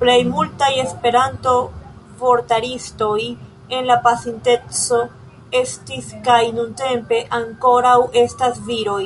Plej 0.00 0.14
multaj 0.30 0.66
Esperanto-vortaristoj 0.80 3.16
en 3.78 3.88
la 3.90 3.96
pasinteco 4.08 4.98
estis 5.62 6.10
kaj 6.28 6.38
nuntempe 6.58 7.22
ankoraŭ 7.40 7.96
estas 8.24 8.60
viroj. 8.68 9.02